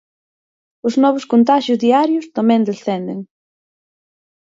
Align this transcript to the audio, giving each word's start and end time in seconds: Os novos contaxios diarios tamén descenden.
Os 0.87 0.93
novos 1.03 1.25
contaxios 1.31 1.81
diarios 1.85 2.25
tamén 2.37 2.67
descenden. 2.69 3.19